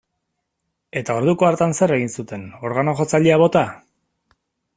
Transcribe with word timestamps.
Eta 1.01 1.17
orduko 1.21 1.47
hartan 1.49 1.77
zer 1.81 1.93
egin 1.99 2.09
zuten, 2.15 2.47
organo-jotzailea 2.71 3.39
bota? 3.45 3.65